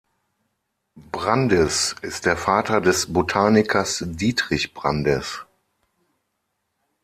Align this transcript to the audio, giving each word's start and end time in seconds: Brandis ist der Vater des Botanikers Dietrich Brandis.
Brandis 1.11 1.95
ist 2.01 2.25
der 2.25 2.35
Vater 2.35 2.81
des 2.81 3.13
Botanikers 3.13 4.03
Dietrich 4.07 4.73
Brandis. 4.73 5.45